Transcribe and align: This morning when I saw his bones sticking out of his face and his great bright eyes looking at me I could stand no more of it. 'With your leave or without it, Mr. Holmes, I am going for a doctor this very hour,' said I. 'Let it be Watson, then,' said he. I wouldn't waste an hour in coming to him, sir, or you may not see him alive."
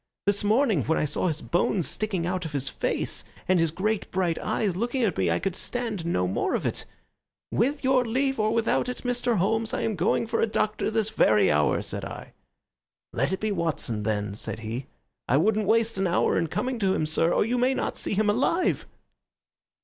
This 0.25 0.43
morning 0.43 0.81
when 0.85 0.97
I 0.97 1.05
saw 1.05 1.27
his 1.27 1.43
bones 1.43 1.87
sticking 1.87 2.25
out 2.25 2.43
of 2.43 2.53
his 2.53 2.69
face 2.69 3.23
and 3.47 3.59
his 3.59 3.69
great 3.69 4.09
bright 4.09 4.39
eyes 4.39 4.75
looking 4.75 5.03
at 5.03 5.15
me 5.15 5.29
I 5.29 5.37
could 5.37 5.55
stand 5.55 6.07
no 6.07 6.27
more 6.27 6.55
of 6.55 6.65
it. 6.65 6.85
'With 7.51 7.83
your 7.83 8.03
leave 8.03 8.39
or 8.39 8.51
without 8.51 8.89
it, 8.89 9.03
Mr. 9.03 9.37
Holmes, 9.37 9.75
I 9.75 9.81
am 9.81 9.95
going 9.95 10.25
for 10.25 10.41
a 10.41 10.47
doctor 10.47 10.89
this 10.89 11.11
very 11.11 11.51
hour,' 11.51 11.83
said 11.83 12.03
I. 12.03 12.33
'Let 13.13 13.31
it 13.31 13.39
be 13.39 13.51
Watson, 13.51 14.01
then,' 14.01 14.33
said 14.33 14.61
he. 14.61 14.87
I 15.27 15.37
wouldn't 15.37 15.67
waste 15.67 15.99
an 15.99 16.07
hour 16.07 16.35
in 16.35 16.47
coming 16.47 16.79
to 16.79 16.95
him, 16.95 17.05
sir, 17.05 17.31
or 17.31 17.45
you 17.45 17.59
may 17.59 17.75
not 17.75 17.95
see 17.95 18.15
him 18.15 18.27
alive." 18.27 18.87